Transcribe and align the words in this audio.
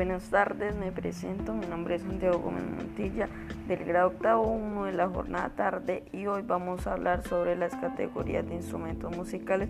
Buenas 0.00 0.30
tardes, 0.30 0.74
me 0.76 0.92
presento, 0.92 1.52
mi 1.52 1.66
nombre 1.66 1.96
es 1.96 2.00
Santiago 2.00 2.38
Gómez 2.38 2.64
Montilla 2.64 3.28
del 3.68 3.84
grado 3.84 4.08
octavo 4.08 4.50
1 4.50 4.84
de 4.84 4.92
la 4.92 5.10
jornada 5.10 5.50
tarde 5.50 6.04
y 6.10 6.24
hoy 6.24 6.40
vamos 6.40 6.86
a 6.86 6.94
hablar 6.94 7.22
sobre 7.22 7.54
las 7.54 7.76
categorías 7.76 8.48
de 8.48 8.54
instrumentos 8.54 9.14
musicales 9.14 9.68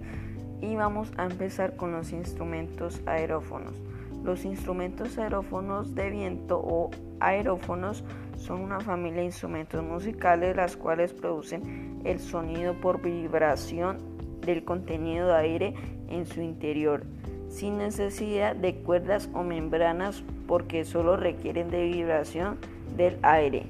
y 0.60 0.76
vamos 0.76 1.10
a 1.16 1.24
empezar 1.24 1.74
con 1.74 1.90
los 1.90 2.12
instrumentos 2.12 3.02
aerófonos. 3.06 3.74
Los 4.22 4.44
instrumentos 4.44 5.18
aerófonos 5.18 5.96
de 5.96 6.10
viento 6.10 6.60
o 6.60 6.90
aerófonos 7.18 8.04
son 8.36 8.60
una 8.60 8.78
familia 8.78 9.22
de 9.22 9.26
instrumentos 9.26 9.82
musicales 9.82 10.54
las 10.54 10.76
cuales 10.76 11.12
producen 11.12 12.02
el 12.04 12.20
sonido 12.20 12.80
por 12.80 13.02
vibración 13.02 13.98
del 14.42 14.62
contenido 14.62 15.26
de 15.26 15.36
aire 15.36 15.74
en 16.08 16.24
su 16.24 16.40
interior 16.40 17.04
sin 17.50 17.78
necesidad 17.78 18.56
de 18.56 18.76
cuerdas 18.76 19.28
o 19.34 19.42
membranas 19.42 20.22
porque 20.46 20.84
solo 20.84 21.16
requieren 21.16 21.68
de 21.68 21.84
vibración 21.84 22.58
del 22.96 23.18
aire. 23.22 23.66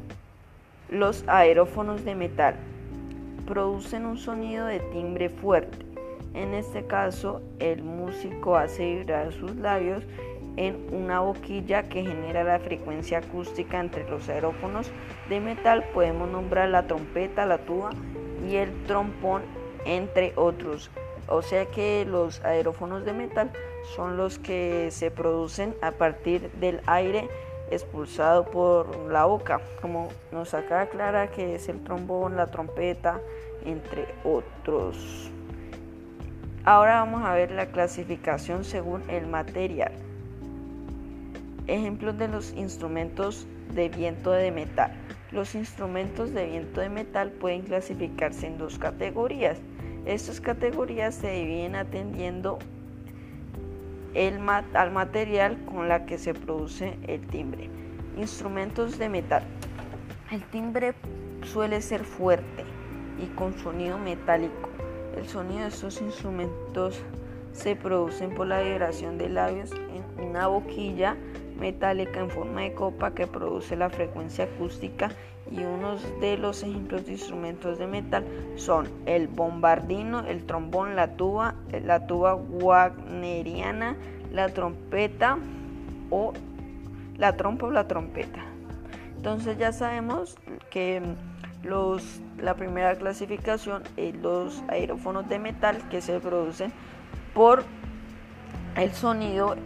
Los 0.89 1.25
aerófonos 1.27 2.05
de 2.05 2.15
metal 2.15 2.56
producen 3.47 4.06
un 4.06 4.19
sonido 4.19 4.66
de 4.66 4.79
timbre 4.79 5.29
fuerte. 5.29 5.79
En 6.34 6.55
este 6.55 6.84
caso, 6.84 7.43
el 7.59 7.83
músico 7.83 8.56
hace 8.56 8.97
vibrar 8.97 9.33
sus 9.33 9.56
labios 9.56 10.05
en 10.56 10.87
una 10.92 11.20
boquilla 11.20 11.84
que 11.84 12.03
genera 12.03 12.45
la 12.45 12.59
frecuencia 12.59 13.19
acústica 13.19 13.81
entre 13.81 14.09
los 14.09 14.28
aerófonos 14.28 14.91
de 15.28 15.41
metal. 15.41 15.84
Podemos 15.95 16.31
nombrar 16.31 16.69
la 16.69 16.87
trompeta, 16.87 17.47
la 17.47 17.59
tuba 17.59 17.91
y 18.48 18.56
el 18.56 18.70
trompón, 18.84 19.42
entre 19.84 20.33
otros. 20.37 20.91
O 21.29 21.42
sea 21.42 21.66
que 21.66 22.05
los 22.05 22.42
aerófonos 22.45 23.05
de 23.05 23.12
metal 23.12 23.51
son 23.95 24.17
los 24.17 24.39
que 24.39 24.91
se 24.91 25.11
producen 25.11 25.75
a 25.83 25.92
partir 25.92 26.50
del 26.53 26.81
aire 26.86 27.28
expulsado 27.70 28.45
por 28.47 28.97
la 29.11 29.25
boca, 29.25 29.61
como 29.80 30.08
nos 30.33 30.55
acaba 30.55 30.86
clara 30.86 31.30
que 31.30 31.55
es 31.55 31.69
el 31.69 31.83
trombón, 31.83 32.36
la 32.36 32.48
trompeta, 32.48 33.20
entre 33.64 34.06
otros. 34.25 35.30
Ahora 36.64 37.00
vamos 37.00 37.25
a 37.25 37.34
ver 37.34 37.52
la 37.52 37.67
clasificación 37.67 38.64
según 38.64 39.08
el 39.08 39.27
material. 39.27 39.92
Ejemplos 41.67 42.19
de 42.19 42.28
los 42.28 42.52
instrumentos 42.52 43.47
de 43.73 43.89
viento 43.89 44.33
de 44.33 44.50
metal. 44.50 44.92
Los 45.30 45.55
instrumentos 45.55 46.34
de 46.34 46.47
viento 46.47 46.80
de 46.80 46.89
metal 46.89 47.30
pueden 47.30 47.62
clasificarse 47.62 48.48
en 48.48 48.58
dos 48.58 48.78
categorías. 48.78 49.58
Estas 50.06 50.41
categorías 50.41 51.15
se 51.15 51.31
dividen 51.31 51.77
atendiendo 51.77 52.59
al 54.75 54.91
material 54.91 55.59
con 55.67 55.89
la 55.89 56.07
que 56.07 56.19
se 56.19 56.34
produce 56.34 56.97
el 57.07 57.27
timbre. 57.27 57.69
Instrumentos 58.17 58.98
de 58.98 59.09
metal. 59.09 59.45
El 60.31 60.42
timbre 60.45 60.95
suele 61.45 61.81
ser 61.81 62.05
fuerte 62.05 62.65
y 63.23 63.27
con 63.34 63.55
sonido 63.59 63.98
metálico. 63.98 64.69
El 65.17 65.27
sonido 65.29 65.62
de 65.62 65.69
estos 65.69 66.01
instrumentos 66.01 67.03
se 67.53 67.77
produce 67.77 68.29
por 68.29 68.47
la 68.47 68.62
vibración 68.62 69.19
de 69.19 69.29
labios 69.29 69.73
en 69.73 70.25
una 70.25 70.47
boquilla 70.47 71.17
metálica 71.59 72.20
en 72.20 72.31
forma 72.31 72.62
de 72.62 72.75
copa 72.75 73.14
que 73.14 73.27
produce 73.27 73.77
la 73.77 73.91
frecuencia 73.91 74.45
acústica 74.45 75.11
y 75.51 75.65
unos 75.65 76.03
de 76.20 76.37
los 76.37 76.62
ejemplos 76.62 77.06
de 77.06 77.12
instrumentos 77.12 77.79
de 77.79 77.87
metal 77.87 78.25
son 78.56 78.89
el 79.06 79.29
bombardino, 79.29 80.20
el 80.20 80.45
trombón, 80.45 80.97
la 80.97 81.17
tuba, 81.17 81.55
la 81.83 82.07
tuba 82.07 82.34
wagneriana, 82.34 83.97
la 84.33 84.48
trompeta 84.48 85.39
o 86.11 86.33
la 87.17 87.37
trompa 87.37 87.67
o 87.67 87.70
la 87.70 87.89
trompeta. 87.89 88.41
Entonces 89.17 89.58
ya 89.58 89.73
sabemos 89.73 90.36
que 90.70 91.02
los, 91.63 92.20
la 92.39 92.55
primera 92.55 92.95
clasificación 92.95 93.83
es 93.97 94.14
los 94.17 94.63
aerófonos 94.69 95.29
de 95.29 95.39
metal 95.39 95.77
que 95.91 96.01
se 96.01 96.20
producen 96.20 96.73
por 97.35 97.64
el 98.77 98.92
sonido 98.92 99.57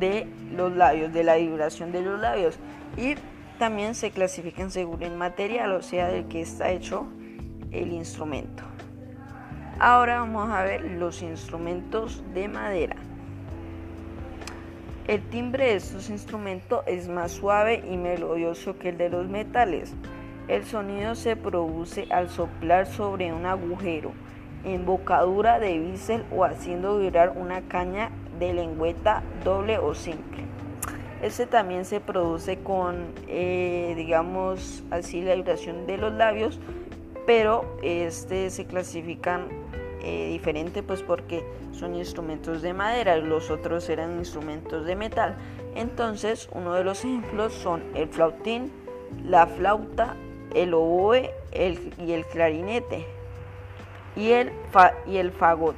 de 0.00 0.26
los 0.52 0.72
labios, 0.72 1.12
de 1.12 1.22
la 1.22 1.36
vibración 1.36 1.92
de 1.92 2.02
los 2.02 2.20
labios. 2.20 2.58
Y 2.96 3.14
también 3.58 3.94
se 3.94 4.10
clasifican 4.10 4.70
según 4.70 5.02
el 5.02 5.16
material, 5.16 5.72
o 5.72 5.82
sea, 5.82 6.08
del 6.08 6.26
que 6.26 6.40
está 6.40 6.70
hecho 6.70 7.06
el 7.70 7.92
instrumento. 7.92 8.62
Ahora 9.78 10.20
vamos 10.20 10.50
a 10.50 10.62
ver 10.62 10.82
los 10.82 11.22
instrumentos 11.22 12.22
de 12.32 12.48
madera. 12.48 12.96
El 15.06 15.20
timbre 15.28 15.66
de 15.66 15.74
estos 15.74 16.08
instrumentos 16.08 16.82
es 16.86 17.08
más 17.08 17.32
suave 17.32 17.84
y 17.86 17.96
melodioso 17.96 18.78
que 18.78 18.90
el 18.90 18.98
de 18.98 19.10
los 19.10 19.28
metales. 19.28 19.92
El 20.48 20.64
sonido 20.64 21.14
se 21.14 21.36
produce 21.36 22.06
al 22.10 22.30
soplar 22.30 22.86
sobre 22.86 23.32
un 23.32 23.44
agujero, 23.44 24.12
embocadura 24.64 25.58
de 25.58 25.78
bisel 25.78 26.24
o 26.30 26.44
haciendo 26.44 26.98
vibrar 26.98 27.34
una 27.36 27.62
caña 27.62 28.10
de 28.38 28.54
lengüeta 28.54 29.22
doble 29.42 29.78
o 29.78 29.94
simple. 29.94 30.43
Este 31.24 31.46
también 31.46 31.86
se 31.86 32.00
produce 32.00 32.58
con, 32.58 33.06
eh, 33.28 33.94
digamos 33.96 34.84
así, 34.90 35.22
la 35.22 35.34
vibración 35.34 35.86
de 35.86 35.96
los 35.96 36.12
labios, 36.12 36.60
pero 37.24 37.78
este 37.82 38.50
se 38.50 38.66
clasifican 38.66 39.48
eh, 40.02 40.28
diferente 40.28 40.82
pues 40.82 41.00
porque 41.00 41.42
son 41.72 41.94
instrumentos 41.94 42.60
de 42.60 42.74
madera, 42.74 43.16
los 43.16 43.50
otros 43.50 43.88
eran 43.88 44.18
instrumentos 44.18 44.84
de 44.84 44.96
metal. 44.96 45.34
Entonces, 45.74 46.50
uno 46.52 46.74
de 46.74 46.84
los 46.84 47.02
ejemplos 47.06 47.54
son 47.54 47.82
el 47.94 48.08
flautín, 48.08 48.70
la 49.24 49.46
flauta, 49.46 50.16
el 50.54 50.74
oboe 50.74 51.30
y 51.54 52.12
el 52.12 52.26
clarinete 52.26 53.06
y 54.14 54.32
el, 54.32 54.52
y 55.06 55.16
el 55.16 55.32
fagot. 55.32 55.74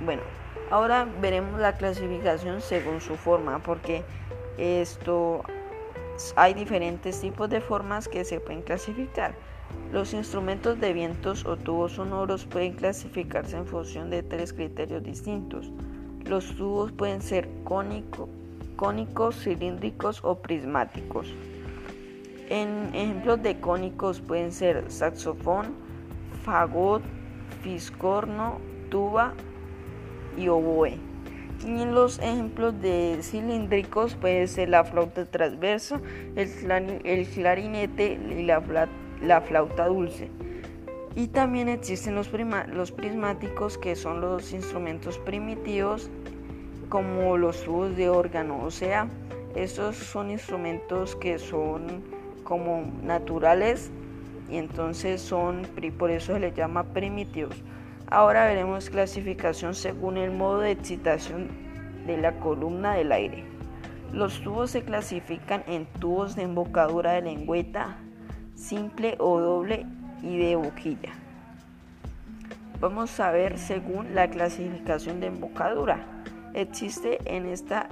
Bueno, 0.00 0.22
ahora 0.70 1.06
veremos 1.20 1.60
la 1.60 1.76
clasificación 1.76 2.62
según 2.62 3.02
su 3.02 3.16
forma, 3.16 3.58
porque 3.58 4.02
esto 4.58 5.42
hay 6.34 6.54
diferentes 6.54 7.20
tipos 7.20 7.48
de 7.50 7.60
formas 7.60 8.08
que 8.08 8.24
se 8.24 8.40
pueden 8.40 8.62
clasificar. 8.62 9.34
Los 9.92 10.14
instrumentos 10.14 10.80
de 10.80 10.92
vientos 10.92 11.44
o 11.44 11.56
tubos 11.56 11.92
sonoros 11.92 12.44
pueden 12.46 12.72
clasificarse 12.74 13.56
en 13.56 13.66
función 13.66 14.10
de 14.10 14.22
tres 14.22 14.52
criterios 14.52 15.02
distintos. 15.02 15.70
Los 16.24 16.56
tubos 16.56 16.92
pueden 16.92 17.22
ser 17.22 17.48
cónicos, 17.64 19.36
cilíndricos 19.42 20.20
o 20.24 20.36
prismáticos. 20.36 21.32
En 22.48 22.94
ejemplos 22.94 23.42
de 23.42 23.60
cónicos 23.60 24.20
pueden 24.20 24.52
ser 24.52 24.90
saxofón, 24.90 25.74
fagot, 26.44 27.02
fiscorno, 27.62 28.58
tuba 28.90 29.34
y 30.36 30.48
oboe. 30.48 31.05
Y 31.64 31.82
en 31.82 31.94
los 31.94 32.18
ejemplos 32.18 32.80
de 32.80 33.18
cilíndricos 33.22 34.14
puede 34.14 34.46
ser 34.46 34.68
la 34.68 34.84
flauta 34.84 35.24
transversa, 35.24 36.00
el, 36.36 37.28
clarinete 37.28 38.18
y 38.30 38.42
la, 38.42 39.40
flauta 39.40 39.86
dulce. 39.86 40.30
Y 41.14 41.28
también 41.28 41.68
existen 41.68 42.14
los, 42.14 42.30
los 42.68 42.92
prismáticos 42.92 43.78
que 43.78 43.96
son 43.96 44.20
los 44.20 44.52
instrumentos 44.52 45.18
primitivos 45.18 46.10
como 46.88 47.36
los 47.36 47.62
tubos 47.64 47.96
de 47.96 48.10
órgano. 48.10 48.62
O 48.62 48.70
sea, 48.70 49.08
estos 49.54 49.96
son 49.96 50.30
instrumentos 50.30 51.16
que 51.16 51.38
son 51.38 52.02
como 52.44 52.84
naturales 53.02 53.90
y 54.50 54.56
entonces 54.56 55.20
son, 55.20 55.66
por 55.98 56.10
eso 56.10 56.34
se 56.34 56.40
les 56.40 56.54
llama 56.54 56.84
primitivos. 56.84 57.56
Ahora 58.08 58.46
veremos 58.46 58.88
clasificación 58.88 59.74
según 59.74 60.16
el 60.16 60.30
modo 60.30 60.60
de 60.60 60.70
excitación 60.70 61.48
de 62.06 62.16
la 62.16 62.38
columna 62.38 62.94
del 62.94 63.10
aire. 63.10 63.44
Los 64.12 64.40
tubos 64.42 64.70
se 64.70 64.82
clasifican 64.82 65.64
en 65.66 65.86
tubos 65.86 66.36
de 66.36 66.42
embocadura 66.42 67.12
de 67.12 67.22
lengüeta, 67.22 67.96
simple 68.54 69.16
o 69.18 69.40
doble 69.40 69.86
y 70.22 70.38
de 70.38 70.54
boquilla. 70.54 71.12
Vamos 72.78 73.18
a 73.18 73.32
ver 73.32 73.58
según 73.58 74.14
la 74.14 74.28
clasificación 74.28 75.18
de 75.18 75.26
embocadura. 75.26 76.06
Existe 76.54 77.18
en 77.24 77.46
esta 77.46 77.88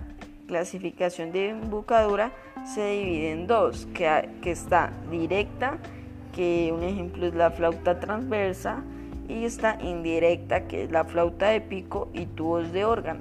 clasificación 0.47 1.33
de 1.33 1.51
embocadura 1.51 2.31
se 2.65 2.91
divide 2.91 3.33
en 3.33 3.47
dos, 3.47 3.87
que, 3.95 4.31
que 4.43 4.53
está 4.53 4.93
directa, 5.11 5.79
que 6.33 6.73
un 6.73 6.83
ejemplo 6.83 7.27
es 7.27 7.35
la 7.35 7.51
flauta 7.51 7.99
transversa, 7.99 8.83
y 9.29 9.45
esta 9.45 9.79
indirecta 9.81 10.67
que 10.67 10.85
es 10.85 10.91
la 10.91 11.05
flauta 11.05 11.49
de 11.49 11.61
pico 11.61 12.09
y 12.13 12.27
tubos 12.27 12.73
de 12.73 12.85
órgano. 12.85 13.21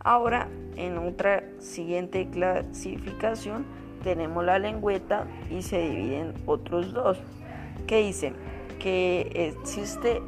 Ahora 0.00 0.48
en 0.76 0.98
otra 0.98 1.44
siguiente 1.58 2.28
clasificación 2.30 3.64
tenemos 4.02 4.44
la 4.44 4.58
lengüeta 4.58 5.26
y 5.50 5.62
se 5.62 5.80
dividen 5.88 6.34
otros 6.46 6.92
dos 6.92 7.18
que 7.86 7.98
dicen 7.98 8.34
que 8.80 9.30
existe 9.34 10.22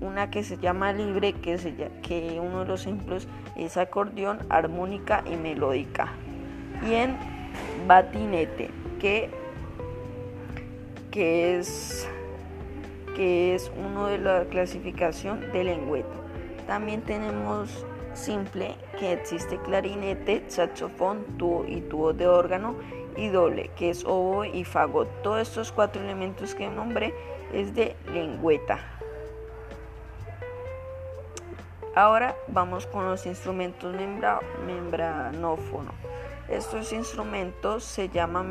una 0.00 0.30
que 0.30 0.44
se 0.44 0.58
llama 0.58 0.92
libre 0.92 1.32
que, 1.32 1.56
que 2.02 2.38
uno 2.40 2.60
de 2.60 2.66
los 2.66 2.82
ejemplos 2.82 3.26
es 3.56 3.76
acordeón, 3.78 4.38
armónica 4.50 5.24
y 5.30 5.36
melódica 5.36 6.12
y 6.86 6.94
en 6.94 7.16
batinete, 7.86 8.70
que, 9.00 9.30
que, 11.10 11.58
es, 11.58 12.08
que 13.16 13.54
es 13.54 13.72
uno 13.74 14.06
de 14.06 14.18
la 14.18 14.44
clasificación 14.44 15.40
de 15.50 15.64
lengüeta. 15.64 16.14
También 16.66 17.00
tenemos 17.00 17.86
simple, 18.12 18.74
que 18.98 19.14
existe 19.14 19.58
clarinete, 19.58 20.44
saxofón, 20.48 21.24
tubo 21.38 21.64
y 21.66 21.80
tubo 21.80 22.12
de 22.12 22.26
órgano, 22.28 22.76
y 23.16 23.28
doble, 23.28 23.70
que 23.76 23.88
es 23.88 24.04
oboe 24.04 24.48
y 24.48 24.64
fagot. 24.64 25.08
Todos 25.22 25.48
estos 25.48 25.72
cuatro 25.72 26.02
elementos 26.02 26.54
que 26.54 26.68
nombré 26.68 27.14
es 27.54 27.74
de 27.74 27.96
lengüeta. 28.12 28.78
Ahora 31.94 32.36
vamos 32.48 32.86
con 32.86 33.06
los 33.06 33.24
instrumentos 33.24 33.94
membranófono. 34.66 35.92
Estos 36.48 36.92
instrumentos 36.92 37.82
se 37.82 38.08
llaman 38.08 38.48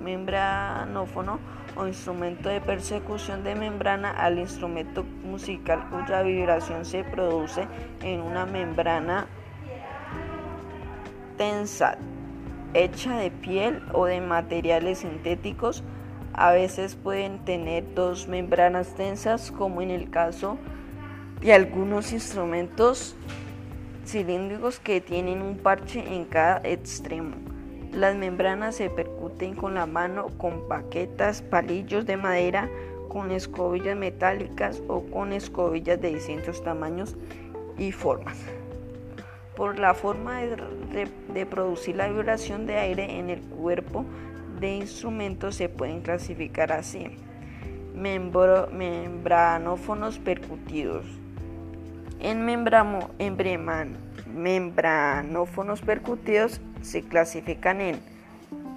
membranófono 0.00 1.40
o 1.76 1.86
instrumento 1.86 2.48
de 2.48 2.60
persecución 2.60 3.42
de 3.42 3.56
membrana 3.56 4.10
al 4.10 4.38
instrumento 4.38 5.02
musical 5.24 5.88
cuya 5.90 6.22
vibración 6.22 6.84
se 6.84 7.02
produce 7.02 7.66
en 8.02 8.20
una 8.20 8.46
membrana 8.46 9.26
tensa, 11.36 11.98
hecha 12.74 13.16
de 13.16 13.32
piel 13.32 13.82
o 13.92 14.04
de 14.06 14.20
materiales 14.20 14.98
sintéticos. 14.98 15.82
A 16.34 16.52
veces 16.52 16.94
pueden 16.94 17.44
tener 17.44 17.94
dos 17.94 18.28
membranas 18.28 18.94
tensas, 18.94 19.50
como 19.50 19.82
en 19.82 19.90
el 19.90 20.08
caso 20.10 20.56
de 21.40 21.52
algunos 21.52 22.12
instrumentos 22.12 23.16
cilíndricos 24.08 24.80
que 24.80 25.02
tienen 25.02 25.42
un 25.42 25.58
parche 25.58 26.14
en 26.14 26.24
cada 26.24 26.60
extremo. 26.64 27.36
Las 27.92 28.16
membranas 28.16 28.76
se 28.76 28.90
percuten 28.90 29.54
con 29.54 29.74
la 29.74 29.86
mano 29.86 30.28
con 30.38 30.66
paquetas, 30.66 31.42
palillos 31.42 32.06
de 32.06 32.16
madera, 32.16 32.70
con 33.08 33.30
escobillas 33.30 33.96
metálicas 33.96 34.82
o 34.88 35.02
con 35.02 35.32
escobillas 35.32 36.00
de 36.00 36.14
distintos 36.14 36.60
tamaños 36.62 37.16
y 37.76 37.92
formas. 37.92 38.38
Por 39.56 39.78
la 39.78 39.92
forma 39.94 40.40
de, 40.40 41.46
producir 41.46 41.96
la 41.96 42.08
vibración 42.08 42.66
de 42.66 42.76
aire 42.76 43.18
en 43.18 43.30
el 43.30 43.40
cuerpo 43.40 44.04
de 44.60 44.76
instrumentos 44.76 45.56
se 45.56 45.68
pueden 45.68 46.00
clasificar 46.00 46.72
así. 46.72 47.16
membranófonos 47.94 50.18
percutidos, 50.18 51.04
en 52.20 52.44
membranófonos 54.34 55.80
percutidos 55.80 56.60
se 56.82 57.02
clasifican 57.02 57.80
en 57.80 58.00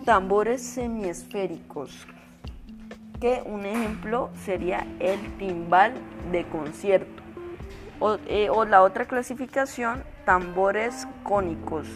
tambores 0.06 0.62
semiesféricos, 0.62 2.08
que 3.20 3.42
un 3.46 3.66
ejemplo 3.66 4.30
sería 4.44 4.86
el 5.00 5.20
timbal 5.38 5.94
de 6.32 6.46
concierto. 6.46 7.22
O, 8.00 8.18
eh, 8.28 8.50
la 8.68 8.82
otra 8.82 9.06
clasificación, 9.06 10.04
tambores 10.26 11.08
cónicos, 11.24 11.88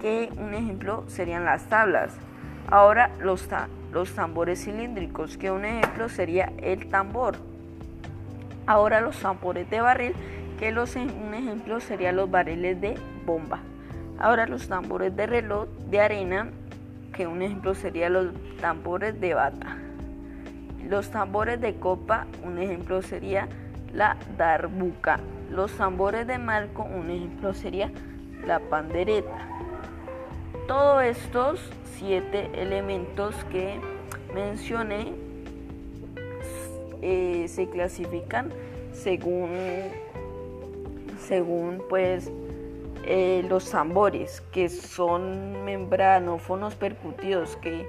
que 0.00 0.28
un 0.36 0.52
ejemplo 0.52 1.04
serían 1.08 1.46
las 1.46 1.64
tablas. 1.64 2.12
Ahora 2.68 3.10
los 3.20 3.48
tambores 4.14 4.64
cilíndricos, 4.64 5.38
que 5.38 5.50
un 5.50 5.64
ejemplo 5.64 6.10
sería 6.10 6.52
el 6.58 6.90
tambor. 6.90 7.36
Ahora 8.66 9.00
los 9.00 9.18
tambores 9.18 9.70
de 9.70 9.80
barril, 9.80 10.14
que 10.58 10.72
los, 10.72 10.96
un 10.96 11.34
ejemplo 11.34 11.80
serían 11.80 12.16
los 12.16 12.30
barriles 12.30 12.80
de 12.80 12.98
bomba. 13.24 13.60
Ahora 14.18 14.46
los 14.46 14.68
tambores 14.68 15.14
de 15.14 15.26
reloj 15.26 15.68
de 15.90 16.00
arena, 16.00 16.50
que 17.12 17.26
un 17.26 17.42
ejemplo 17.42 17.74
sería 17.74 18.08
los 18.08 18.28
tambores 18.60 19.20
de 19.20 19.34
bata. 19.34 19.76
Los 20.88 21.10
tambores 21.10 21.60
de 21.60 21.74
copa, 21.76 22.26
un 22.44 22.58
ejemplo 22.58 23.02
sería 23.02 23.48
la 23.92 24.16
darbuca. 24.38 25.20
Los 25.50 25.72
tambores 25.72 26.26
de 26.26 26.38
marco, 26.38 26.84
un 26.84 27.10
ejemplo 27.10 27.54
sería 27.54 27.90
la 28.46 28.60
pandereta. 28.60 29.48
Todos 30.66 31.04
estos 31.04 31.60
siete 31.96 32.50
elementos 32.54 33.34
que 33.50 33.80
mencioné 34.34 35.12
eh, 37.02 37.46
se 37.48 37.68
clasifican 37.68 38.50
según 38.92 39.50
según 41.26 41.82
pues 41.88 42.30
eh, 43.04 43.44
los 43.48 43.70
tambores 43.70 44.40
que 44.52 44.68
son 44.68 45.64
membranófonos 45.64 46.74
percutidos 46.74 47.56
que, 47.56 47.86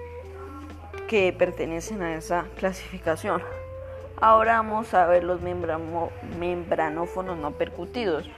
que 1.08 1.34
pertenecen 1.34 2.02
a 2.02 2.16
esa 2.16 2.46
clasificación. 2.58 3.42
Ahora 4.20 4.58
vamos 4.58 4.94
a 4.94 5.06
ver 5.06 5.24
los 5.24 5.42
membranófonos 5.42 7.38
no 7.38 7.52
percutidos 7.52 8.30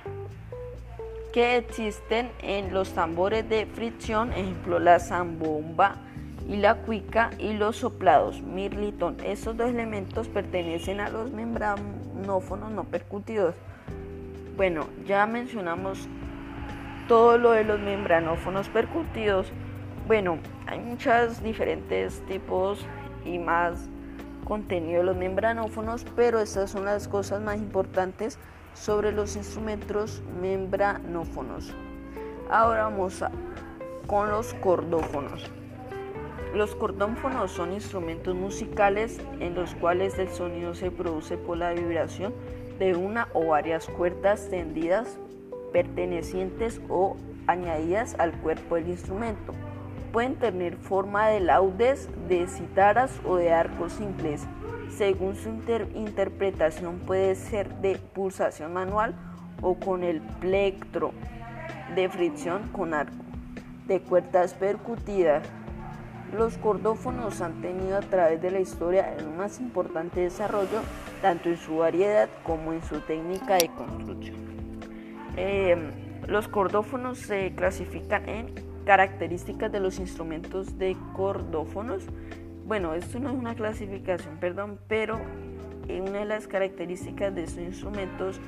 que 1.32 1.58
existen 1.58 2.32
en 2.42 2.74
los 2.74 2.94
tambores 2.94 3.48
de 3.48 3.66
fricción, 3.66 4.34
ejemplo 4.34 4.80
la 4.80 5.00
zambomba 5.00 5.98
y 6.48 6.58
la 6.58 6.76
cuica 6.76 7.30
y 7.38 7.54
los 7.54 7.78
soplados, 7.78 8.42
mirlitón. 8.42 9.18
Estos 9.24 9.56
dos 9.56 9.70
elementos 9.70 10.28
pertenecen 10.28 11.00
a 11.00 11.10
los 11.10 11.32
membranófonos 11.32 12.72
no 12.72 12.84
percutidos. 12.86 13.54
Bueno, 14.60 14.88
ya 15.06 15.26
mencionamos 15.26 16.10
todo 17.08 17.38
lo 17.38 17.52
de 17.52 17.64
los 17.64 17.80
membranófonos 17.80 18.68
percutidos. 18.68 19.48
Bueno, 20.06 20.38
hay 20.68 20.82
muchos 20.82 21.42
diferentes 21.42 22.22
tipos 22.26 22.86
y 23.24 23.40
más 23.40 23.88
contenido 24.44 25.00
de 25.00 25.06
los 25.06 25.16
membranófonos, 25.16 26.06
pero 26.14 26.42
estas 26.42 26.72
son 26.72 26.84
las 26.84 27.08
cosas 27.08 27.42
más 27.42 27.56
importantes 27.56 28.38
sobre 28.74 29.14
los 29.14 29.38
instrumentos 29.38 30.22
membranófonos. 30.42 31.74
Ahora 32.52 32.84
vamos 32.84 33.24
con 34.08 34.30
los 34.30 34.54
cordófonos. 34.56 35.50
Los 36.54 36.76
cordófonos 36.76 37.52
son 37.52 37.72
instrumentos 37.72 38.36
musicales 38.36 39.22
en 39.40 39.56
los 39.56 39.74
cuales 39.76 40.20
el 40.20 40.28
sonido 40.28 40.76
se 40.76 40.92
produce 40.92 41.38
por 41.38 41.56
la 41.56 41.72
vibración 41.72 42.34
de 42.80 42.96
una 42.96 43.28
o 43.34 43.48
varias 43.48 43.86
cuerdas 43.86 44.48
tendidas 44.50 45.18
pertenecientes 45.72 46.82
o 46.90 47.18
añadidas 47.48 48.16
al 48.18 48.32
cuerpo 48.40 48.76
del 48.76 48.88
instrumento. 48.88 49.54
Pueden 50.12 50.36
tener 50.36 50.76
forma 50.78 51.28
de 51.28 51.42
laudes, 51.42 52.10
de 52.28 52.48
citaras 52.48 53.12
o 53.26 53.36
de 53.36 53.54
arcos 53.54 53.94
simples. 53.94 54.48
Según 54.90 55.36
su 55.36 55.50
interpretación 55.94 57.00
puede 57.00 57.36
ser 57.36 57.76
de 57.76 57.98
pulsación 57.98 58.74
manual 58.74 59.14
o 59.62 59.76
con 59.76 60.04
el 60.04 60.22
plectro, 60.40 61.12
de 61.96 62.10
fricción 62.10 62.70
con 62.72 62.94
arco, 62.94 63.24
de 63.88 64.02
cuerdas 64.02 64.54
percutidas, 64.54 65.48
los 66.34 66.58
cordófonos 66.58 67.42
han 67.42 67.62
tenido 67.62 67.98
a 67.98 68.02
través 68.02 68.42
de 68.42 68.52
la 68.52 68.60
historia 68.60 69.16
el 69.16 69.30
más 69.30 69.60
importante 69.60 70.22
desarrollo, 70.22 70.82
tanto 71.22 71.50
en 71.50 71.58
su 71.58 71.78
variedad 71.78 72.30
como 72.44 72.74
en 72.74 72.82
su 72.84 73.00
técnica 73.02 73.56
de 73.56 73.70
construcción. 73.70 74.38
Em, 75.36 75.92
los 76.28 76.48
cordófonos 76.48 77.18
se 77.20 77.54
clasifican 77.56 78.28
en 78.30 78.54
características 78.86 79.72
de 79.72 79.80
los 79.80 80.00
instrumentos 80.00 80.78
de 80.78 80.96
cordófonos. 81.16 82.06
Bueno, 82.66 82.94
esto 82.94 83.20
no 83.20 83.30
es 83.30 83.36
una 83.36 83.56
clasificación, 83.56 84.38
perdón, 84.38 84.80
pero 84.88 85.20
una 85.90 86.20
de 86.20 86.26
las 86.26 86.48
características 86.48 87.34
de 87.34 87.44
estos 87.44 87.64
instrumentos 87.64 88.40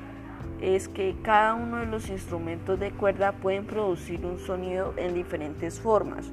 es 0.62 0.88
que 0.88 1.16
cada 1.24 1.56
uno 1.56 1.78
de 1.78 1.88
los 1.88 2.10
instrumentos 2.10 2.80
de 2.80 2.92
cuerda 2.92 3.32
pueden 3.32 3.66
producir 3.66 4.24
un 4.26 4.38
sonido 4.38 4.94
en 4.98 5.16
diferentes 5.16 5.80
formas 5.80 6.32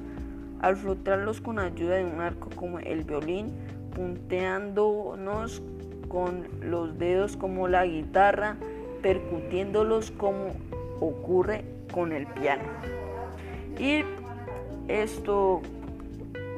al 0.59 0.75
flotarlos 0.75 1.41
con 1.41 1.59
ayuda 1.59 1.95
de 1.95 2.05
un 2.05 2.21
arco 2.21 2.49
como 2.55 2.79
el 2.79 3.03
violín, 3.03 3.53
punteándonos 3.95 5.61
con 6.07 6.47
los 6.61 6.97
dedos 6.97 7.37
como 7.37 7.67
la 7.67 7.85
guitarra, 7.85 8.57
percutiéndolos 9.01 10.11
como 10.11 10.53
ocurre 10.99 11.63
con 11.93 12.11
el 12.11 12.27
piano. 12.27 12.63
Y 13.77 14.03
esto, 14.87 15.61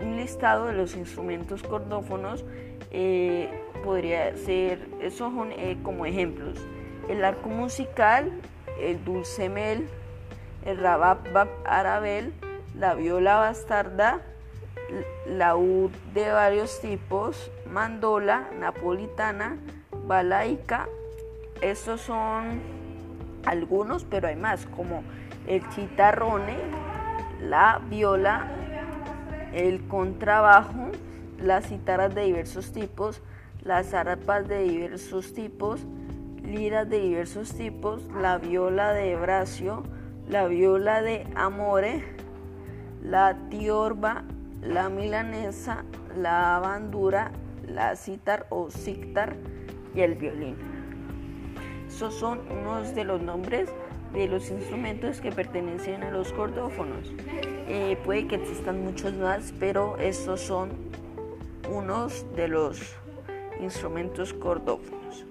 un 0.01 0.15
listado 0.15 0.67
de 0.67 0.73
los 0.73 0.95
instrumentos 0.95 1.61
cordófonos 1.61 2.43
eh, 2.91 3.49
podría 3.83 4.35
ser, 4.37 4.87
esos 5.01 5.31
eh, 5.57 5.77
como 5.83 6.05
ejemplos, 6.05 6.57
el 7.09 7.23
arco 7.23 7.49
musical, 7.49 8.31
el 8.79 9.03
dulcemel, 9.03 9.87
el 10.65 10.77
rabab 10.77 11.19
arabel, 11.65 12.33
la 12.77 12.93
viola 12.93 13.37
bastarda, 13.37 14.21
laúd 15.25 15.91
de 16.13 16.31
varios 16.31 16.79
tipos, 16.81 17.51
mandola, 17.71 18.49
napolitana, 18.59 19.57
balaica. 20.07 20.87
Estos 21.61 22.01
son 22.01 22.61
algunos, 23.45 24.03
pero 24.03 24.27
hay 24.27 24.35
más, 24.35 24.65
como 24.65 25.03
el 25.47 25.67
chitarrone, 25.69 26.57
la 27.41 27.81
viola, 27.89 28.47
el 29.53 29.87
contrabajo, 29.87 30.89
las 31.39 31.67
citaras 31.67 32.13
de 32.13 32.23
diversos 32.23 32.71
tipos, 32.71 33.21
las 33.63 33.93
arpas 33.93 34.47
de 34.47 34.63
diversos 34.63 35.33
tipos, 35.33 35.85
liras 36.43 36.89
de 36.89 36.99
diversos 36.99 37.53
tipos, 37.53 38.03
la 38.19 38.37
viola 38.37 38.93
de 38.93 39.15
bracio, 39.15 39.83
la 40.27 40.47
viola 40.47 41.01
de 41.01 41.27
amore, 41.35 42.03
la 43.03 43.37
tiorba, 43.49 44.23
la 44.61 44.89
milanesa, 44.89 45.83
la 46.17 46.59
bandura, 46.59 47.31
la 47.67 47.95
citar 47.95 48.47
o 48.49 48.69
cictar 48.69 49.35
y 49.95 50.01
el 50.01 50.15
violín. 50.15 50.55
Esos 51.87 52.13
son 52.13 52.41
unos 52.51 52.95
de 52.95 53.03
los 53.03 53.21
nombres 53.21 53.69
de 54.13 54.27
los 54.27 54.49
instrumentos 54.49 55.21
que 55.21 55.31
pertenecen 55.31 56.03
a 56.03 56.11
los 56.11 56.31
cordófonos. 56.33 57.13
Eh, 57.67 57.97
puede 58.03 58.27
que 58.27 58.35
existan 58.35 58.83
muchos 58.83 59.13
más, 59.13 59.53
pero 59.59 59.97
estos 59.97 60.41
son 60.41 60.71
unos 61.69 62.25
de 62.35 62.47
los 62.47 62.95
instrumentos 63.61 64.33
cordófonos. 64.33 65.25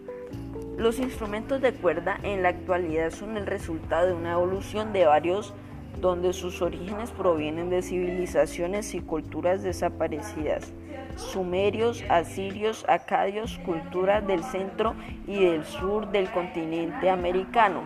Los 0.78 0.98
instrumentos 0.98 1.60
de 1.60 1.74
cuerda 1.74 2.18
en 2.22 2.42
la 2.42 2.50
actualidad 2.50 3.10
son 3.10 3.36
el 3.36 3.46
resultado 3.46 4.06
de 4.06 4.14
una 4.14 4.32
evolución 4.32 4.92
de 4.92 5.04
varios 5.04 5.52
donde 6.00 6.32
sus 6.32 6.62
orígenes 6.62 7.10
provienen 7.10 7.70
de 7.70 7.82
civilizaciones 7.82 8.94
y 8.94 9.00
culturas 9.00 9.62
desaparecidas. 9.62 10.72
Sumerios, 11.16 12.02
asirios, 12.08 12.84
acadios, 12.88 13.58
culturas 13.64 14.26
del 14.26 14.42
centro 14.42 14.94
y 15.26 15.44
del 15.44 15.64
sur 15.64 16.10
del 16.10 16.30
continente 16.30 17.10
americano. 17.10 17.82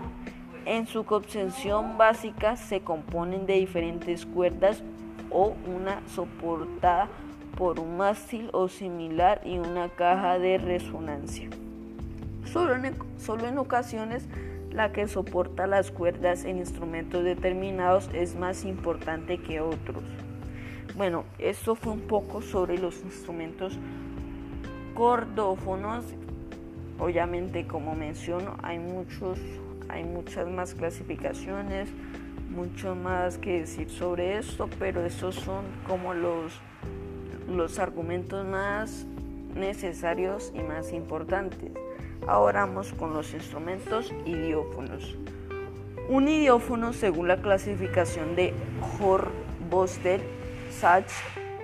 En 0.66 0.86
su 0.86 1.04
concepción 1.04 1.98
básica 1.98 2.56
se 2.56 2.80
componen 2.80 3.46
de 3.46 3.54
diferentes 3.54 4.24
cuerdas 4.24 4.82
o 5.30 5.54
una 5.66 6.00
soportada 6.08 7.08
por 7.56 7.80
un 7.80 7.96
mástil 7.96 8.50
o 8.52 8.68
similar 8.68 9.40
y 9.44 9.58
una 9.58 9.88
caja 9.88 10.38
de 10.38 10.58
resonancia. 10.58 11.48
Solo 12.44 12.74
en, 12.74 12.94
solo 13.18 13.46
en 13.46 13.58
ocasiones 13.58 14.28
la 14.74 14.92
que 14.92 15.06
soporta 15.06 15.68
las 15.68 15.92
cuerdas 15.92 16.44
en 16.44 16.58
instrumentos 16.58 17.22
determinados 17.22 18.10
es 18.12 18.34
más 18.34 18.64
importante 18.64 19.38
que 19.38 19.60
otros. 19.60 20.02
Bueno, 20.96 21.24
esto 21.38 21.76
fue 21.76 21.92
un 21.92 22.02
poco 22.02 22.42
sobre 22.42 22.76
los 22.78 23.00
instrumentos 23.02 23.78
cordófonos. 24.94 26.04
Obviamente, 26.98 27.66
como 27.66 27.94
menciono, 27.94 28.56
hay 28.62 28.80
muchos, 28.80 29.38
hay 29.88 30.02
muchas 30.02 30.48
más 30.48 30.74
clasificaciones, 30.74 31.88
mucho 32.50 32.96
más 32.96 33.38
que 33.38 33.60
decir 33.60 33.90
sobre 33.90 34.38
esto, 34.38 34.68
pero 34.80 35.04
estos 35.04 35.36
son 35.36 35.64
como 35.86 36.14
los, 36.14 36.52
los 37.48 37.78
argumentos 37.78 38.44
más 38.44 39.06
necesarios 39.54 40.52
y 40.54 40.62
más 40.62 40.92
importantes. 40.92 41.70
Ahora 42.26 42.60
vamos 42.64 42.94
con 42.94 43.12
los 43.12 43.34
instrumentos 43.34 44.10
idiófonos. 44.24 45.14
Un 46.08 46.26
idiófono, 46.28 46.94
según 46.94 47.28
la 47.28 47.36
clasificación 47.36 48.34
de 48.34 48.54
Horboster 48.98 50.22
Sachs, 50.70 51.12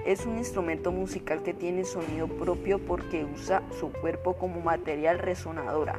es 0.04 0.26
un 0.26 0.36
instrumento 0.36 0.92
musical 0.92 1.42
que 1.42 1.54
tiene 1.54 1.84
sonido 1.84 2.28
propio 2.28 2.78
porque 2.78 3.24
usa 3.24 3.62
su 3.78 3.90
cuerpo 3.90 4.34
como 4.34 4.60
material 4.60 5.18
resonadora. 5.18 5.98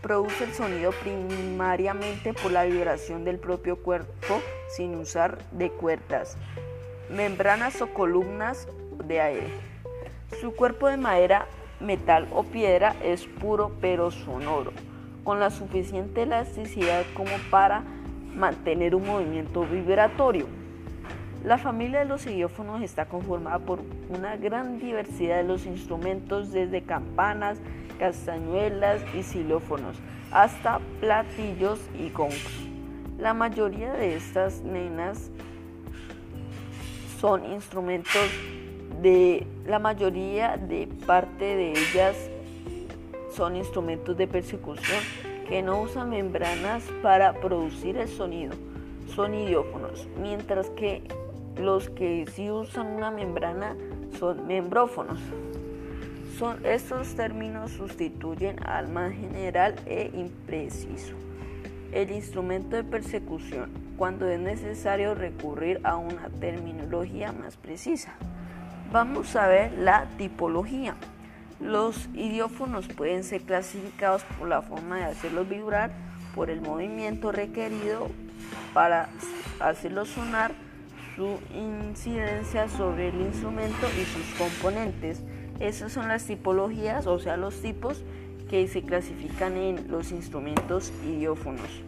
Produce 0.00 0.42
el 0.42 0.54
sonido 0.54 0.90
primariamente 1.00 2.34
por 2.34 2.50
la 2.50 2.64
vibración 2.64 3.24
del 3.24 3.38
propio 3.38 3.76
cuerpo 3.76 4.40
sin 4.68 4.96
usar 4.96 5.38
de 5.52 5.70
cuerdas, 5.70 6.36
membranas 7.10 7.80
o 7.80 7.94
columnas 7.94 8.66
de 9.04 9.20
aire. 9.20 9.48
Su 10.40 10.52
cuerpo 10.52 10.88
de 10.88 10.96
madera 10.96 11.46
metal 11.82 12.26
o 12.32 12.44
piedra 12.44 12.94
es 13.02 13.26
puro 13.26 13.72
pero 13.80 14.10
sonoro, 14.10 14.72
con 15.24 15.40
la 15.40 15.50
suficiente 15.50 16.22
elasticidad 16.22 17.04
como 17.14 17.32
para 17.50 17.82
mantener 18.34 18.94
un 18.94 19.06
movimiento 19.06 19.64
vibratorio. 19.64 20.46
La 21.44 21.58
familia 21.58 22.00
de 22.00 22.04
los 22.04 22.24
idiófonos 22.26 22.82
está 22.82 23.06
conformada 23.06 23.58
por 23.58 23.80
una 24.08 24.36
gran 24.36 24.78
diversidad 24.78 25.38
de 25.38 25.42
los 25.42 25.66
instrumentos, 25.66 26.52
desde 26.52 26.82
campanas, 26.82 27.58
castañuelas 27.98 29.02
y 29.14 29.22
xilófonos 29.22 29.96
hasta 30.32 30.80
platillos 31.00 31.78
y 31.98 32.10
gongs. 32.10 32.68
La 33.18 33.34
mayoría 33.34 33.92
de 33.92 34.16
estas 34.16 34.62
nenas 34.62 35.30
son 37.20 37.44
instrumentos 37.44 38.30
de 39.02 39.46
la 39.66 39.80
mayoría 39.80 40.56
de 40.56 40.88
parte 41.06 41.44
de 41.44 41.72
ellas 41.72 42.16
son 43.34 43.56
instrumentos 43.56 44.16
de 44.16 44.28
persecución 44.28 45.00
que 45.48 45.60
no 45.60 45.82
usan 45.82 46.10
membranas 46.10 46.84
para 47.02 47.34
producir 47.34 47.96
el 47.96 48.08
sonido, 48.08 48.54
son 49.14 49.34
idiófonos, 49.34 50.06
mientras 50.20 50.70
que 50.70 51.02
los 51.56 51.90
que 51.90 52.26
sí 52.32 52.50
usan 52.50 52.86
una 52.86 53.10
membrana 53.10 53.76
son 54.18 54.46
membrófonos. 54.46 55.18
Son, 56.38 56.64
estos 56.64 57.14
términos 57.14 57.72
sustituyen 57.72 58.56
al 58.64 58.88
más 58.88 59.12
general 59.12 59.74
e 59.86 60.10
impreciso. 60.14 61.14
El 61.92 62.10
instrumento 62.10 62.76
de 62.76 62.84
persecución, 62.84 63.70
cuando 63.98 64.28
es 64.28 64.40
necesario 64.40 65.14
recurrir 65.14 65.80
a 65.84 65.96
una 65.96 66.30
terminología 66.40 67.32
más 67.32 67.56
precisa. 67.56 68.16
Vamos 68.92 69.34
a 69.36 69.46
ver 69.46 69.72
la 69.78 70.04
tipología. 70.18 70.94
Los 71.60 72.10
idiófonos 72.12 72.88
pueden 72.88 73.24
ser 73.24 73.40
clasificados 73.40 74.22
por 74.38 74.48
la 74.48 74.60
forma 74.60 74.98
de 74.98 75.04
hacerlos 75.04 75.48
vibrar, 75.48 75.92
por 76.34 76.50
el 76.50 76.60
movimiento 76.60 77.32
requerido 77.32 78.10
para 78.74 79.08
hacerlos 79.60 80.08
sonar, 80.08 80.52
su 81.16 81.38
incidencia 81.54 82.68
sobre 82.68 83.08
el 83.08 83.20
instrumento 83.22 83.86
y 83.98 84.04
sus 84.04 84.26
componentes. 84.36 85.22
Esas 85.58 85.90
son 85.92 86.08
las 86.08 86.26
tipologías, 86.26 87.06
o 87.06 87.18
sea, 87.18 87.38
los 87.38 87.62
tipos 87.62 88.04
que 88.50 88.68
se 88.68 88.82
clasifican 88.82 89.56
en 89.56 89.90
los 89.90 90.12
instrumentos 90.12 90.92
idiófonos. 91.06 91.82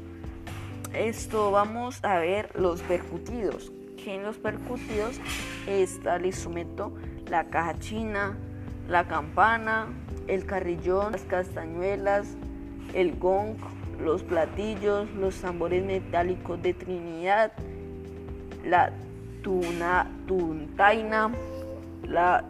Esto 0.94 1.50
vamos 1.50 2.02
a 2.02 2.16
ver 2.16 2.50
los 2.58 2.80
percutidos, 2.80 3.72
que 4.02 4.14
en 4.14 4.22
los 4.22 4.38
percutidos 4.38 5.20
está 5.66 6.16
el 6.16 6.26
instrumento, 6.26 6.92
la 7.28 7.44
caja 7.44 7.78
china, 7.78 8.36
la 8.88 9.06
campana, 9.06 9.88
el 10.26 10.44
carrillón, 10.46 11.12
las 11.12 11.22
castañuelas, 11.22 12.36
el 12.92 13.18
gong, 13.18 13.56
los 14.00 14.22
platillos, 14.22 15.10
los 15.12 15.40
tambores 15.40 15.84
metálicos 15.84 16.60
de 16.62 16.74
Trinidad, 16.74 17.52
la 18.64 18.92
tuna, 19.42 20.10
tuntaina, 20.26 21.30
la 22.02 22.44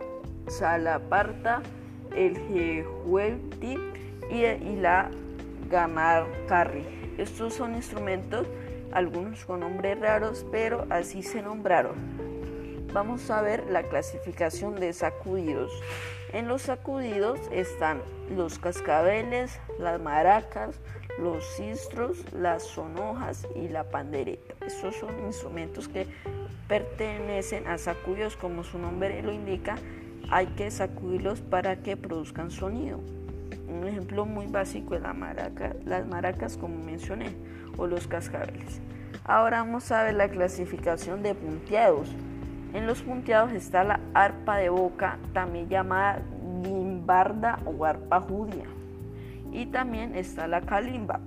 salaparta, 0.48 1.62
el 2.14 2.36
jejuelti 2.38 3.78
y, 4.30 4.44
y 4.44 4.76
la 4.76 5.10
ganar 5.70 6.26
carri. 6.48 6.84
Estos 7.18 7.54
son 7.54 7.74
instrumentos 7.74 8.46
algunos 8.92 9.44
con 9.44 9.60
nombres 9.60 9.98
raros, 10.00 10.46
pero 10.50 10.86
así 10.88 11.22
se 11.22 11.42
nombraron. 11.42 11.94
Vamos 12.94 13.28
a 13.28 13.42
ver 13.42 13.64
la 13.70 13.82
clasificación 13.82 14.76
de 14.76 14.92
sacudidos. 14.92 15.72
En 16.32 16.46
los 16.46 16.62
sacudidos 16.62 17.40
están 17.50 18.00
los 18.30 18.60
cascabeles, 18.60 19.58
las 19.80 20.00
maracas, 20.00 20.76
los 21.18 21.44
cistros, 21.56 22.24
las 22.32 22.62
sonojas 22.62 23.48
y 23.56 23.66
la 23.66 23.82
pandereta. 23.82 24.54
Estos 24.64 24.94
son 24.94 25.10
instrumentos 25.26 25.88
que 25.88 26.06
pertenecen 26.68 27.66
a 27.66 27.78
sacudidos, 27.78 28.36
como 28.36 28.62
su 28.62 28.78
nombre 28.78 29.20
lo 29.22 29.32
indica, 29.32 29.74
hay 30.30 30.46
que 30.46 30.70
sacudirlos 30.70 31.40
para 31.40 31.74
que 31.82 31.96
produzcan 31.96 32.52
sonido. 32.52 33.00
Un 33.66 33.88
ejemplo 33.88 34.24
muy 34.24 34.46
básico 34.46 34.94
es 34.94 35.02
la 35.02 35.14
maraca, 35.14 35.74
las 35.84 36.06
maracas 36.06 36.56
como 36.56 36.78
mencioné 36.78 37.34
o 37.76 37.88
los 37.88 38.06
cascabeles. 38.06 38.80
Ahora 39.24 39.64
vamos 39.64 39.90
a 39.90 40.04
ver 40.04 40.14
la 40.14 40.28
clasificación 40.28 41.24
de 41.24 41.34
punteados. 41.34 42.08
En 42.74 42.88
los 42.88 43.02
punteados 43.02 43.52
está 43.52 43.84
la 43.84 44.00
arpa 44.14 44.56
de 44.56 44.68
boca, 44.68 45.18
también 45.32 45.68
llamada 45.68 46.20
limbarda 46.64 47.60
o 47.64 47.84
arpa 47.84 48.20
judía. 48.20 48.66
Y 49.52 49.66
también 49.66 50.16
está 50.16 50.48
la 50.48 50.60
calimba. 50.60 51.20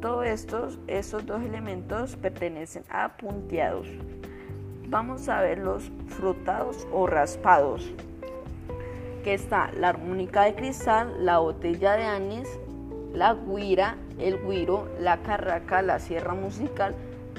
Todos 0.00 0.24
estos, 0.24 0.78
estos 0.86 1.26
dos 1.26 1.42
elementos 1.42 2.16
pertenecen 2.16 2.82
a 2.88 3.14
punteados. 3.18 3.86
Vamos 4.88 5.28
a 5.28 5.42
ver 5.42 5.58
los 5.58 5.92
frotados 6.08 6.88
o 6.90 7.06
raspados. 7.06 7.92
Que 9.22 9.34
está 9.34 9.70
la 9.72 9.90
armónica 9.90 10.44
de 10.44 10.54
cristal, 10.54 11.26
la 11.26 11.40
botella 11.40 11.92
de 11.92 12.04
anís, 12.04 12.48
la 13.12 13.34
guira, 13.34 13.96
el 14.18 14.38
guiro, 14.38 14.88
la 14.98 15.18
carraca, 15.18 15.82
la 15.82 15.98
sierra 15.98 16.32
musical, 16.32 16.94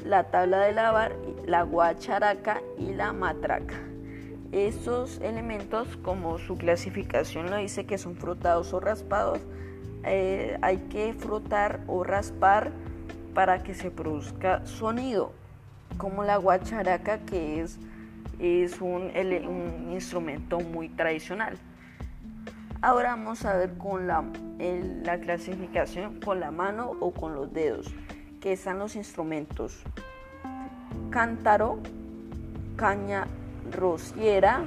la 0.08 0.26
tabla 0.26 0.60
de 0.60 0.74
lavar, 0.74 1.16
la 1.46 1.64
guacharaca 1.64 2.62
y 2.78 2.94
la 2.94 3.14
matraca. 3.14 3.76
Estos 4.52 5.20
elementos, 5.20 5.98
como 5.98 6.38
su 6.38 6.58
clasificación 6.58 7.52
lo 7.52 7.58
dice 7.58 7.86
que 7.86 7.98
son 7.98 8.16
frotados 8.16 8.74
o 8.74 8.80
raspados, 8.80 9.40
eh, 10.06 10.58
hay 10.62 10.78
que 10.90 11.14
frotar 11.14 11.82
o 11.88 12.04
raspar 12.04 12.72
para 13.34 13.62
que 13.62 13.76
se 13.76 13.92
produzca 13.92 14.66
sonido, 14.66 15.34
como 15.98 16.24
la 16.24 16.38
guacharaca 16.38 17.20
que 17.20 17.60
es, 17.60 17.78
es 18.40 18.80
un, 18.80 19.12
instrumento 19.92 20.62
muy 20.62 20.88
tradicional. 20.88 21.58
Ahora 22.82 23.10
vamos 23.10 23.44
a 23.44 23.58
ver 23.58 23.78
con 23.78 24.08
la, 24.08 24.24
la 25.04 25.20
clasificación 25.20 26.22
con 26.22 26.40
la 26.40 26.52
mano 26.52 26.94
o 27.02 27.12
con 27.12 27.36
los 27.36 27.52
dedos, 27.52 27.94
que 28.42 28.54
están 28.54 28.80
los 28.80 28.96
instrumentos. 28.96 29.84
Cántaro, 31.10 31.80
caña 32.76 33.28
rociera, 33.72 34.62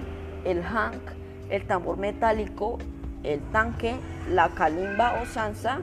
el 0.44 0.62
hank, 0.62 1.00
el 1.50 1.66
tambor 1.66 1.96
metálico, 1.96 2.78
el 3.22 3.40
tanque, 3.52 3.96
la 4.30 4.48
calimba 4.50 5.20
o 5.20 5.26
sansa, 5.26 5.80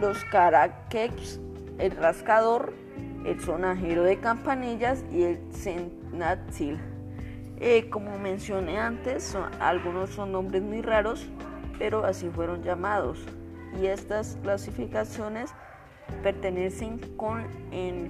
los 0.00 0.24
caraquex, 0.24 1.40
el 1.78 1.92
rascador, 1.92 2.72
el 3.24 3.40
sonajero 3.40 4.02
de 4.02 4.18
campanillas 4.18 5.04
y 5.12 5.24
el 5.24 5.52
senatzil. 5.52 6.78
Eh, 7.58 7.90
como 7.90 8.18
mencioné 8.18 8.78
antes, 8.78 9.36
algunos 9.60 10.10
son 10.10 10.32
nombres 10.32 10.62
muy 10.62 10.80
raros, 10.80 11.28
pero 11.78 12.04
así 12.06 12.30
fueron 12.30 12.62
llamados. 12.62 13.18
Y 13.80 13.86
estas 13.86 14.38
clasificaciones 14.42 15.52
pertenecen 16.22 16.98
con, 17.16 17.44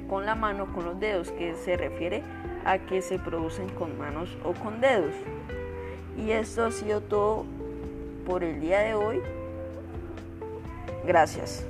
con 0.09 0.27
la 0.27 0.35
mano, 0.35 0.73
con 0.75 0.85
los 0.85 1.01
dedos, 1.01 1.31
que 1.31 1.55
se 1.55 1.77
refiere 1.77 2.23
a 2.65 2.79
que 2.79 3.03
se 3.03 3.19
producen 3.19 3.69
con 3.71 3.99
manos 3.99 4.37
o 4.45 4.53
con 4.53 4.81
dedos. 4.81 5.15
Y 6.17 6.31
esto 6.33 6.65
ha 6.65 6.71
sido 6.71 7.01
todo 7.01 7.45
por 8.27 8.45
el 8.45 8.61
día 8.61 8.81
de 8.81 8.95
hoy. 8.95 9.21
Gracias. 11.07 11.65